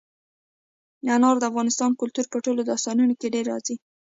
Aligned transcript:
انار 1.15 1.35
د 1.39 1.43
افغان 1.49 1.67
کلتور 2.01 2.25
په 2.31 2.37
ټولو 2.45 2.61
داستانونو 2.71 3.13
کې 3.19 3.33
ډېره 3.35 3.49
راځي. 3.51 3.75